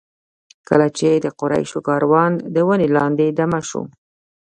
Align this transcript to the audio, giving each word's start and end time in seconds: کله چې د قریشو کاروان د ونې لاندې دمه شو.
کله 0.67 0.87
چې 0.97 1.09
د 1.15 1.25
قریشو 1.39 1.79
کاروان 1.87 2.31
د 2.53 2.55
ونې 2.67 2.87
لاندې 2.97 3.25
دمه 3.39 3.61
شو. 3.69 3.81